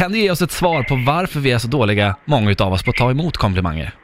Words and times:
Kan 0.00 0.12
du 0.12 0.18
ge 0.18 0.30
oss 0.30 0.42
ett 0.42 0.50
svar 0.50 0.82
på 0.82 0.94
varför 1.06 1.40
vi 1.40 1.52
är 1.52 1.58
så 1.58 1.68
dåliga, 1.68 2.16
många 2.24 2.50
utav 2.50 2.72
oss, 2.72 2.84
på 2.84 2.90
att 2.90 2.96
ta 2.96 3.10
emot 3.10 3.36
komplimanger? 3.36 3.94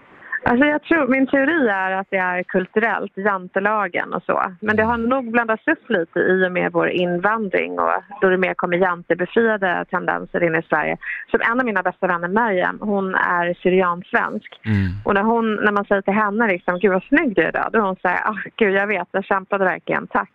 Alltså 0.45 0.65
jag 0.67 0.83
tror, 0.83 1.07
min 1.07 1.27
teori 1.27 1.69
är 1.69 1.91
att 1.91 2.07
det 2.11 2.17
är 2.17 2.43
kulturellt, 2.43 3.13
jantelagen 3.17 4.13
och 4.13 4.23
så. 4.23 4.43
Men 4.61 4.77
det 4.77 4.83
har 4.83 4.99
nog 4.99 5.33
blandats 5.33 5.69
upp 5.69 5.91
lite 5.91 6.19
i 6.19 6.47
och 6.47 6.53
med 6.53 6.73
vår 6.73 6.89
invandring 6.89 7.79
och 7.79 7.91
då 8.21 8.29
det 8.29 8.37
mer 8.39 8.55
kommer 8.55 8.77
jantebefriade 8.77 9.85
tendenser 9.91 10.43
in 10.43 10.55
i 10.55 10.63
Sverige. 10.69 10.97
Som 11.31 11.41
en 11.41 11.61
av 11.61 11.67
mina 11.67 11.83
bästa 11.83 12.07
vänner, 12.07 12.29
Merjem, 12.29 12.79
hon 12.81 13.15
är 13.15 13.55
syriansvensk. 13.63 14.61
Mm. 14.65 14.89
Och 15.05 15.15
när, 15.15 15.23
hon, 15.23 15.55
när 15.55 15.73
man 15.73 15.85
säger 15.85 16.03
till 16.03 16.15
henne 16.15 16.49
liksom, 16.49 16.79
gud 16.79 16.93
vad 16.93 17.03
snygg 17.03 17.37
du 17.37 17.43
är 17.43 17.49
idag, 17.49 17.69
då 17.73 17.81
hon 17.81 17.97
säger, 17.97 18.29
ah, 18.29 18.39
gud 18.57 18.75
jag 18.75 18.87
vet, 18.87 19.09
jag 19.11 19.25
kämpade 19.25 19.65
verkligen, 19.65 20.07
tack. 20.07 20.33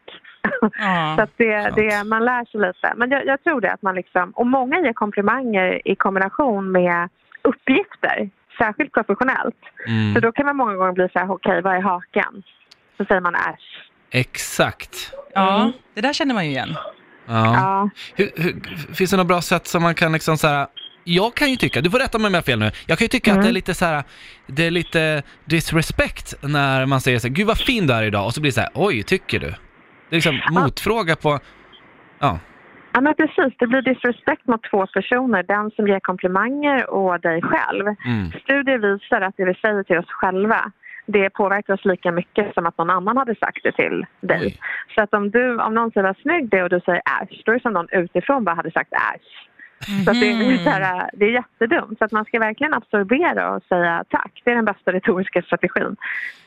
Ja, 0.78 1.14
Så 1.18 1.22
att 1.22 1.32
det, 1.38 1.74
det, 1.76 2.04
man 2.04 2.26
lär 2.26 2.46
sig 2.46 2.62
lite. 2.62 2.94
Men 2.96 3.10
jag, 3.10 3.26
jag 3.26 3.44
tror 3.44 3.62
det 3.62 3.72
att 3.72 3.82
man 3.82 3.96
liksom, 3.96 4.32
och 4.32 4.48
många 4.48 4.80
ger 4.80 4.94
komplimanger 4.94 5.88
i 5.88 5.96
kombination 5.96 6.72
med 6.72 7.10
uppgifter, 7.42 8.30
särskilt 8.58 8.92
professionellt. 8.92 9.62
Mm. 9.88 10.14
Så 10.14 10.20
då 10.20 10.32
kan 10.32 10.46
man 10.46 10.58
många 10.58 10.76
gånger 10.76 10.92
bli 10.92 11.10
så 11.14 11.20
här, 11.20 11.32
okej 11.32 11.62
vad 11.62 11.76
är 11.76 11.82
haken? 11.82 12.44
Så 12.98 13.06
säger 13.06 13.22
man 13.22 13.36
äsch. 13.36 13.92
Exakt. 14.12 15.14
ja, 15.34 15.72
det 15.94 16.02
där 16.02 16.14
känner 16.14 16.34
man 16.34 16.46
ju 16.46 16.52
igen. 16.52 16.76
Ja. 17.26 17.54
Ja. 17.56 17.90
Hur, 18.16 18.32
hur, 18.36 18.54
finns 18.94 19.12
det 19.12 19.18
något 19.18 19.28
bra 19.28 19.42
sätt 19.42 19.68
som 19.68 19.84
man 19.84 19.96
kan 19.96 20.12
liksom 20.12 20.38
så 20.38 20.48
här, 20.48 20.68
jag 21.04 21.36
kan 21.36 21.50
ju 21.50 21.56
tycka, 21.56 21.82
du 21.82 21.92
får 21.92 22.00
rätta 22.00 22.18
mig 22.18 22.28
om 22.28 22.34
jag 22.34 22.42
har 22.42 22.46
fel 22.46 22.60
nu, 22.60 22.72
jag 22.86 22.98
kan 22.98 23.06
ju 23.06 23.10
tycka 23.10 23.34
att 23.34 23.42
det 23.42 23.48
är 23.48 23.54
lite 23.54 23.74
så 23.74 23.86
här, 23.86 24.04
det 24.48 24.66
är 24.68 24.72
lite 24.72 25.24
disrespect 25.46 26.34
när 26.42 26.86
man 26.86 27.02
säger 27.02 27.20
så 27.20 27.28
här, 27.28 27.36
gud 27.36 27.48
vad 27.48 27.58
fin 27.58 27.88
du 27.88 27.94
är 27.94 28.04
idag, 28.04 28.26
och 28.26 28.34
så 28.34 28.42
blir 28.42 28.52
det 28.52 28.56
så 28.56 28.62
här, 28.62 28.70
oj, 28.74 29.04
tycker 29.04 29.40
du? 29.40 29.54
Det 30.10 30.16
är 30.16 30.18
liksom 30.18 30.42
motfråga 30.52 31.16
på, 31.16 31.40
ja. 32.20 32.40
ja, 32.94 33.02
men 33.02 33.16
precis. 33.16 33.54
Det 33.60 33.68
blir 33.68 33.82
disrespect 33.82 34.48
mot 34.48 34.64
två 34.72 34.88
personer. 34.88 35.44
Den 35.44 35.72
som 35.72 35.88
ger 35.88 36.00
komplimanger 36.00 36.90
och 36.90 37.20
dig 37.20 37.42
själv. 37.42 37.88
Mm. 37.88 38.32
Studier 38.44 38.78
visar 38.78 39.22
att 39.22 39.38
det 39.38 39.46
vi 39.46 39.54
säger 39.54 39.84
till 39.84 39.98
oss 39.98 40.10
själva 40.10 40.72
det 41.06 41.30
påverkar 41.30 41.74
oss 41.74 41.86
lika 41.86 42.12
mycket 42.12 42.54
som 42.54 42.66
att 42.66 42.78
någon 42.78 42.90
annan 42.90 43.18
hade 43.18 43.36
sagt 43.36 43.64
det 43.64 43.72
till 43.72 44.06
dig. 44.22 44.42
Oj. 44.46 44.60
Så 44.96 45.04
att 45.04 45.14
om, 45.14 45.32
du, 45.32 45.62
om 45.62 45.74
någon 45.74 45.92
säger 45.92 46.08
vad 46.08 46.18
snygg 46.18 46.54
är 46.54 46.64
och 46.64 46.70
du 46.70 46.80
säger 46.80 47.02
äsch, 47.22 47.42
då 47.46 47.52
är 47.52 47.56
det 47.56 47.62
som 47.62 47.74
någon 47.74 47.88
utifrån 47.92 48.44
bara 48.44 48.56
hade 48.56 48.72
sagt 48.72 48.94
äsch. 48.94 49.50
Så 50.06 50.12
att 50.12 50.20
det, 50.20 50.32
är 50.32 50.64
så 50.64 50.70
här, 50.70 51.10
det 51.14 51.26
är 51.26 51.30
jättedumt. 51.30 51.98
Så 51.98 52.06
att 52.06 52.12
man 52.12 52.26
ska 52.26 52.40
verkligen 52.40 52.74
absorbera 52.74 53.56
och 53.56 53.64
säga 53.64 54.04
tack. 54.10 54.42
Det 54.44 54.52
är 54.52 54.56
den 54.56 54.66
bästa 54.66 54.92
retoriska 54.92 55.42
strategin. 55.42 55.96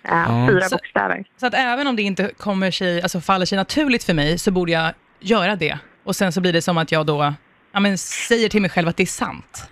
Ja. 0.02 0.46
Fyra 0.50 0.60
Så- 0.60 0.76
bokstäver. 0.76 1.24
Så 1.36 1.46
att 1.46 1.54
även 1.54 1.86
om 1.86 1.96
det 1.96 2.02
inte 2.02 2.30
kommer 2.36 2.70
sig, 2.70 3.02
alltså 3.02 3.20
faller 3.20 3.46
sig 3.46 3.56
naturligt 3.58 4.04
för 4.04 4.14
mig, 4.14 4.38
så 4.38 4.50
borde 4.50 4.72
jag 4.72 4.92
göra 5.20 5.56
det. 5.56 5.78
Och 6.04 6.16
sen 6.16 6.32
så 6.32 6.40
blir 6.40 6.52
det 6.52 6.62
som 6.62 6.78
att 6.78 6.92
jag 6.92 7.06
då 7.06 7.34
ja, 7.72 7.80
men, 7.80 7.98
säger 7.98 8.48
till 8.48 8.60
mig 8.62 8.70
själv 8.70 8.88
att 8.88 8.96
det 8.96 9.02
är 9.02 9.06
sant. 9.06 9.70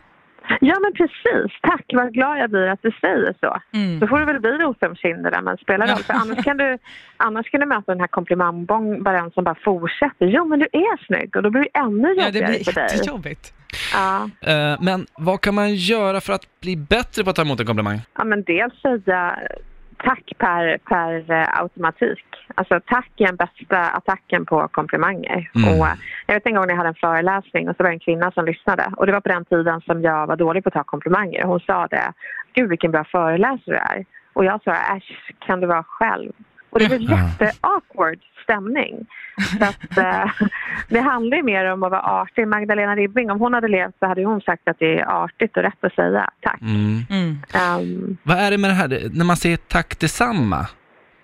Ja 0.61 0.77
men 0.81 0.93
precis. 0.93 1.59
Tack, 1.63 1.85
vad 1.93 2.13
glad 2.13 2.39
jag 2.39 2.51
blir 2.51 2.67
att 2.69 2.83
du 2.83 2.91
säger 3.01 3.35
så. 3.41 3.61
Mm. 3.73 4.01
Då 4.01 4.07
får 4.07 4.19
du 4.19 4.25
väl 4.25 4.41
bli 4.41 4.51
rosenkinder 4.51 5.31
där 5.31 5.43
man 5.43 5.57
spelar 5.57 5.87
roll. 5.87 5.97
För 5.97 6.15
annars 6.15 6.45
kan, 6.45 6.57
du, 6.57 6.79
annars 7.17 7.51
kan 7.51 7.61
du 7.61 7.67
möta 7.67 7.93
den 7.93 8.01
här 8.01 8.07
komplimangbombaren 8.07 9.31
som 9.31 9.45
bara 9.45 9.55
fortsätter. 9.65 10.27
Jo 10.27 10.45
men 10.45 10.59
du 10.59 10.67
är 10.73 11.07
snygg 11.07 11.37
och 11.37 11.43
då 11.43 11.51
blir 11.51 11.63
det 11.63 11.79
ännu 11.79 12.09
Ja, 12.17 12.27
jobbigare 12.27 12.31
det 12.31 12.47
blir 12.57 12.65
för 12.65 12.73
dig. 12.73 12.89
jättejobbigt. 12.97 13.53
Ja. 13.95 14.31
Eh, 14.53 14.77
men 14.83 15.07
vad 15.19 15.41
kan 15.41 15.55
man 15.55 15.75
göra 15.75 16.21
för 16.21 16.33
att 16.33 16.61
bli 16.61 16.77
bättre 16.77 17.25
på 17.25 17.31
att 17.31 17.37
ta 17.37 17.43
emot 17.43 17.61
en 17.61 17.67
komplimang? 17.67 18.01
ja 18.19 18.25
men 18.25 18.43
dels 18.43 18.75
säga 18.81 19.39
tack 19.97 20.33
per, 20.39 20.79
per 20.79 21.31
eh, 21.31 21.61
automatik. 21.61 22.25
Alltså 22.55 22.81
tack 22.87 23.11
är 23.17 23.27
den 23.27 23.37
bästa 23.37 23.81
attacken 23.91 24.47
på 24.47 24.69
komplimanger. 24.69 25.51
Mm. 25.55 25.69
Och, 25.69 25.87
eh, 25.87 25.95
jag 26.27 26.35
vet 26.35 26.47
en 26.47 26.55
gång 26.55 26.67
när 26.67 26.73
jag 26.73 26.77
hade 26.77 26.89
en 26.89 26.95
föreläsning 26.95 27.69
och 27.69 27.77
så 27.77 27.83
var 27.83 27.91
det 27.91 27.95
en 27.95 28.01
kvinna 28.01 28.31
som 28.31 28.45
lyssnade. 28.45 28.93
Och 28.97 29.07
det 29.07 29.13
var 29.13 29.21
på 29.21 29.29
den 29.29 29.45
tiden 29.45 29.81
som 29.81 30.03
jag 30.03 30.27
var 30.27 30.37
dålig 30.37 30.65
på 30.65 30.69
att 30.69 30.75
ta 30.75 30.85
komplimanger. 30.85 31.45
Hon 31.45 31.61
sa 31.61 31.87
det, 31.87 32.13
gud 32.55 32.69
vilken 32.69 32.91
bra 32.91 33.05
föreläsare 33.05 33.61
du 33.65 33.75
är. 33.75 34.05
Och 34.33 34.45
jag 34.45 34.63
sa, 34.63 34.73
äsch, 34.73 35.33
kan 35.39 35.61
du 35.61 35.67
vara 35.67 35.83
själv? 35.83 36.33
Och 36.77 36.81
det 36.81 36.89
blev 36.89 37.01
jätte-awkward 37.11 38.19
stämning. 38.43 39.07
Så 39.59 39.65
att, 39.65 39.99
eh, 39.99 40.31
det 40.89 41.01
handlar 41.01 41.37
ju 41.37 41.43
mer 41.43 41.73
om 41.73 41.83
att 41.83 41.91
vara 41.91 42.03
artig. 42.03 42.49
Magdalena 42.49 42.97
Ribbing, 42.97 43.31
om 43.31 43.41
hon 43.41 43.55
hade 43.55 43.69
levt 43.69 43.95
så 43.99 44.07
hade 44.07 44.25
hon 44.25 44.41
sagt 44.41 44.69
att 44.69 44.79
det 44.79 44.99
är 44.99 45.25
artigt 45.25 45.57
och 45.57 45.63
rätt 45.63 45.85
att 45.85 45.95
säga 45.95 46.31
tack. 46.41 46.61
Mm. 46.61 47.03
Mm. 47.11 47.39
Ehm, 47.55 48.17
Vad 48.23 48.39
är 48.39 48.51
det 48.51 48.59
med 48.59 48.71
det 48.71 48.75
här, 48.75 49.09
när 49.13 49.25
man 49.25 49.37
säger 49.37 49.57
tack 49.57 49.99
detsamma? 49.99 50.67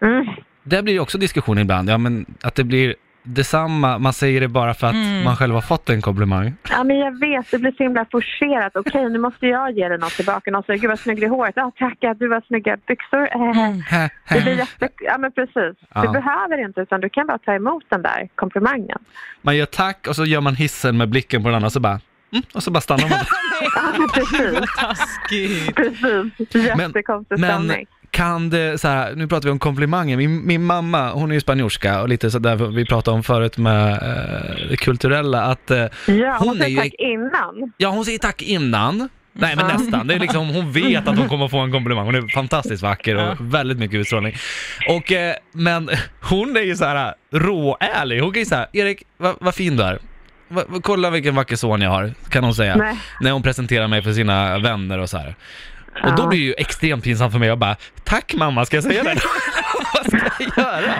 mm. 0.03 0.27
Där 0.65 0.83
blir 0.83 0.95
det 0.95 1.01
också 1.01 1.19
diskussion 1.19 1.59
ibland, 1.59 1.91
ja 1.91 1.99
men 1.99 2.27
att 2.43 2.55
det 2.55 2.65
blir 2.65 2.95
detsamma, 3.22 3.99
man 3.99 4.12
säger 4.12 4.41
det 4.41 4.49
bara 4.49 4.75
för 4.75 4.87
att 4.87 4.94
Mm. 4.94 5.25
man 5.25 5.37
själv 5.37 5.55
har 5.55 5.60
fått 5.60 5.88
en 5.91 6.03
komplimang. 6.03 6.55
Ja, 6.71 6.84
men 6.84 6.99
jag 6.99 7.21
vet, 7.21 7.50
det 7.50 7.59
blir 7.59 7.72
så 7.72 7.83
himla 7.83 8.06
forcerat. 8.12 8.77
Okej, 8.77 9.10
nu 9.10 9.19
måste 9.19 9.47
jag 9.47 9.71
ge 9.78 9.88
dig 9.88 9.99
något 9.99 10.12
tillbaka. 10.12 10.50
Någon 10.50 10.62
säger, 10.62 10.81
gud 10.81 10.91
vad 10.91 10.99
snygg 11.00 11.16
du 11.16 11.22
är 11.22 11.27
i 11.27 11.31
håret. 11.31 11.53
Ja, 11.56 11.72
tack, 11.78 11.97
ja, 12.00 12.15
du 12.15 12.31
har 12.31 12.41
snygga 12.41 12.77
byxor. 12.87 13.28
Mm. 13.34 13.81
Hä, 13.81 14.11
Det 14.28 14.41
blir 14.41 14.59
jätte... 14.59 14.88
Ja, 15.00 15.19
men 15.19 15.32
precis. 15.32 15.55
Ja. 15.94 16.03
Du 16.03 16.09
behöver 16.09 16.65
inte, 16.66 16.81
utan 16.81 17.00
du 17.00 17.09
kan 17.09 17.27
bara 17.27 17.38
ta 17.38 17.53
emot 17.55 17.84
den 17.88 18.03
där 18.03 18.28
komplimangen. 18.34 18.99
Man 19.43 19.56
gör 19.56 19.66
tack 19.66 20.06
och 20.09 20.16
så 20.16 20.25
gör 20.25 20.41
man 20.41 20.55
hissen 20.56 20.97
med 20.97 21.09
blicken 21.09 21.43
på 21.43 21.49
den 21.49 21.55
andra 21.55 21.66
och 21.66 21.72
så 21.72 21.81
bara, 21.81 22.00
mm, 22.32 22.43
och 22.55 22.62
så 22.62 22.71
bara 22.71 22.81
stannar 22.81 23.09
man. 23.09 23.19
Ja, 23.75 23.82
men 23.99 24.09
precis. 24.09 24.75
Taskigt. 24.78 25.77
Precis. 25.77 26.55
Jättekonstig 26.66 27.38
Men 27.38 27.50
stämning. 27.50 27.87
Kan 28.12 28.50
det, 28.50 28.78
så 28.81 28.89
här, 28.89 29.15
nu 29.15 29.28
pratar 29.28 29.45
vi 29.45 29.50
om 29.53 29.59
komplimanger, 29.59 30.17
min, 30.17 30.47
min 30.47 30.65
mamma 30.65 31.11
hon 31.12 31.31
är 31.31 31.34
ju 31.34 31.41
spanjorska 31.41 32.00
och 32.03 32.09
lite 32.09 32.31
sådär 32.31 32.56
vi 32.56 32.84
pratade 32.87 33.15
om 33.15 33.23
förut 33.23 33.56
med 33.59 33.93
eh, 33.93 34.69
det 34.71 34.77
kulturella 34.77 35.43
att 35.43 35.71
eh, 35.71 35.78
Ja, 36.06 36.37
hon 36.39 36.49
hon 36.49 36.62
är 36.62 36.67
ju- 36.67 36.77
tack 36.77 36.93
innan. 36.99 37.73
Ja, 37.77 37.89
hon 37.89 38.05
säger 38.05 38.19
tack 38.19 38.43
innan. 38.43 39.09
Nej, 39.33 39.56
men 39.56 39.67
nästan. 39.67 40.06
Det 40.06 40.15
är 40.15 40.19
liksom, 40.19 40.49
hon 40.49 40.73
vet 40.73 41.09
att 41.09 41.19
hon 41.19 41.28
kommer 41.28 41.49
få 41.49 41.59
en 41.59 41.73
komplimang. 41.73 42.05
Hon 42.05 42.15
är 42.15 42.28
fantastiskt 42.34 42.83
vacker 42.83 43.17
och 43.17 43.37
väldigt 43.41 43.78
mycket 43.78 43.97
utstrålning. 44.00 44.34
Och, 44.89 45.12
eh, 45.12 45.34
men 45.53 45.91
hon 46.21 46.56
är 46.56 46.61
ju 46.61 46.77
så 46.77 46.84
här 46.84 47.15
råärlig. 47.33 48.21
Hon 48.21 48.33
kan 48.33 48.41
ju 48.41 48.47
säga, 48.47 48.67
Erik, 48.73 49.03
vad 49.17 49.34
vad 49.41 49.55
fin 49.55 49.77
du 49.77 49.83
är. 49.83 49.99
Va, 50.49 50.62
va, 50.69 50.81
kolla 50.83 51.11
vilken 51.11 51.34
vacker 51.34 51.56
son 51.56 51.81
jag 51.81 51.91
har, 51.91 52.12
kan 52.31 52.44
hon 52.44 52.55
säga. 52.55 52.77
Nej. 52.77 52.97
När 53.21 53.31
hon 53.31 53.43
presenterar 53.43 53.89
mig 53.89 54.03
för 54.03 54.12
sina 54.12 54.59
vänner 54.59 54.99
och 54.99 55.11
så 55.11 55.19
här. 55.19 55.34
Och 56.05 56.17
då 56.17 56.27
blir 56.27 56.39
det 56.39 56.45
ju 56.45 56.55
extremt 56.59 57.05
pinsamt 57.05 57.33
för 57.33 57.39
mig. 57.39 57.49
Jag 57.49 57.59
bara, 57.59 57.77
tack 58.05 58.35
mamma, 58.35 58.65
ska 58.65 58.77
jag 58.77 58.85
säga 58.85 59.03
det? 59.03 59.15
vad 59.95 60.05
ska 60.07 60.19
jag 60.57 60.67
göra? 60.67 60.93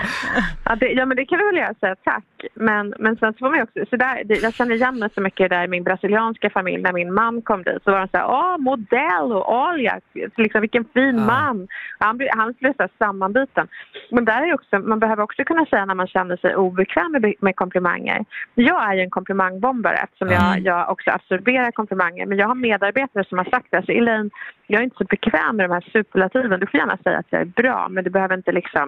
Ja, 0.65 0.77
det, 0.77 0.87
ja, 0.93 1.07
men 1.07 1.17
det 1.17 1.25
kan 1.27 1.39
du 1.39 1.45
väl 1.47 1.57
göra, 1.57 1.75
säga 1.81 1.97
tack. 2.05 2.25
Men, 2.55 2.95
men 2.99 3.17
sen 3.17 3.33
så 3.33 3.39
får 3.39 3.49
man 3.51 3.57
ju 3.59 3.63
också, 3.63 3.79
så 3.91 3.97
där, 3.97 4.23
det, 4.25 4.43
jag 4.43 4.55
känner 4.55 4.75
igen 4.75 4.99
mig 4.99 5.09
så 5.15 5.21
mycket 5.21 5.51
där 5.51 5.65
i 5.65 5.69
min 5.69 5.85
brasilianska 5.85 6.51
familj. 6.51 6.83
När 6.83 6.93
min 6.93 7.15
man 7.15 7.43
kom 7.43 7.63
dit 7.63 7.85
så 7.85 7.91
var 7.91 7.99
de 8.01 8.09
så 8.09 8.17
här, 8.19 8.27
åh 8.29 8.59
modell 8.59 9.33
och 9.33 9.69
olja, 9.69 10.01
liksom 10.37 10.61
vilken 10.61 10.85
fin 10.85 11.19
Ja. 11.19 11.25
man. 11.27 11.69
Han, 11.99 12.21
han 12.37 12.55
blev 12.61 12.73
så 12.77 12.83
här 12.83 12.91
sammanbiten. 12.99 13.69
Men 14.11 14.25
där 14.25 14.43
är 14.49 14.55
också, 14.55 14.79
man 14.79 14.99
behöver 15.01 15.23
också 15.23 15.45
kunna 15.45 15.67
säga 15.67 15.85
när 15.85 15.95
man 15.95 16.07
känner 16.07 16.37
sig 16.37 16.57
obekväm 16.57 17.13
med, 17.13 17.35
med 17.41 17.57
komplimanger. 17.57 18.25
Jag 18.55 18.91
är 18.91 18.95
ju 18.95 19.01
en 19.01 19.11
komplimangbombare 19.11 19.97
eftersom 19.97 20.29
jag, 20.29 20.43
Mm. 20.53 20.65
jag 20.65 20.91
också 20.91 21.11
absorberar 21.11 21.71
komplimanger. 21.71 22.27
Men 22.27 22.39
jag 22.39 22.49
har 22.49 22.55
medarbetare 22.55 23.25
som 23.25 23.39
har 23.39 23.45
sagt 23.45 23.67
det. 23.71 23.77
Alltså 23.77 23.93
Elaine, 23.93 24.31
jag 24.67 24.79
är 24.81 24.85
inte 24.85 24.97
så 24.97 25.05
bekväm 25.05 25.57
med 25.57 25.69
de 25.69 25.75
här 25.75 25.85
superlativen. 25.93 26.61
Du 26.61 26.67
får 26.67 26.81
gärna 26.81 26.97
säga 26.97 27.19
att 27.19 27.27
jag 27.31 27.41
är 27.41 27.45
bra 27.63 27.89
men 27.91 28.05
du 28.05 28.11
behöver 28.11 28.35
inte 28.35 28.53
liksom 28.53 28.81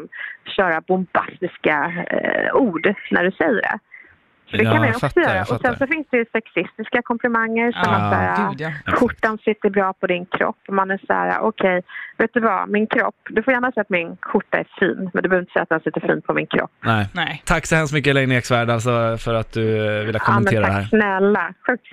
köra 0.56 0.81
bombastiska 0.81 1.93
eh, 2.10 2.55
ord 2.55 2.94
när 3.10 3.25
du 3.25 3.31
säger 3.31 3.55
det. 3.55 3.78
Så 4.50 4.56
det 4.56 4.65
Ja, 4.65 4.71
kan 4.72 4.81
man 4.81 4.88
också 4.88 5.00
fattar, 5.09 5.21
göra. 5.22 5.41
Och 5.41 5.60
sen 5.60 5.77
så 5.77 5.87
finns 5.87 6.06
det 6.10 6.16
ju 6.16 6.25
sexistiska 6.32 7.03
komplimanger 7.03 7.72
som 7.72 7.93
Ja, 7.93 8.16
att 8.16 8.50
gud, 8.50 8.60
ja. 8.60 8.93
skjortan 8.93 9.38
sitter 9.38 9.71
bra 9.71 9.93
på 9.93 10.06
din 10.06 10.27
kropp. 10.27 10.56
Och 10.69 10.75
man 10.75 10.91
är 10.91 11.00
så 11.06 11.12
här, 11.12 11.41
okej, 11.41 11.82
vet 12.19 12.31
du 12.34 12.41
vad, 12.41 12.69
min 12.69 12.87
kropp, 12.87 13.15
du 13.31 13.43
får 13.43 13.53
gärna 13.55 13.72
säga 13.72 13.82
att 13.82 13.91
min 13.91 14.16
skjorta 14.21 14.59
är 14.59 14.66
fin 14.81 15.10
men 15.15 15.22
du 15.22 15.28
behöver 15.28 15.43
inte 15.43 15.53
säga 15.53 15.62
att 15.62 15.69
den 15.69 15.81
sitter 15.81 16.00
fint 16.00 16.26
på 16.26 16.34
min 16.34 16.47
kropp. 16.47 16.71
Nej. 16.84 17.06
Nej. 17.15 17.43
Tack 17.47 17.66
så 17.66 17.76
hemskt 17.76 17.94
mycket 17.94 18.11
Elaine 18.11 18.32
Eksvärd 18.32 18.71
alltså, 18.71 19.16
för 19.19 19.34
att 19.34 19.53
du 19.53 19.66
eh, 20.00 20.05
ville 20.06 20.19
Ja, 20.19 20.25
men 20.28 20.34
kommentera 20.34 20.61
det 20.61 20.72
här. 20.72 20.81
tack 20.81 20.88
snälla, 20.91 21.55
sjukt. 21.66 21.87